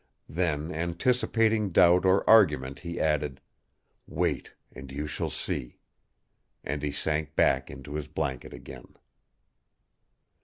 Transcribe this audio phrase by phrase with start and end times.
[0.29, 3.39] Then anticipating doubt or argument he added:
[4.07, 5.77] "'Wait, and you shall see!'
[6.63, 8.95] and he sank back into his blanket again.